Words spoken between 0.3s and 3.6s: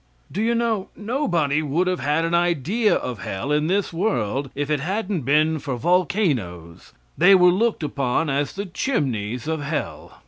Do you know nobody would have had an idea of hell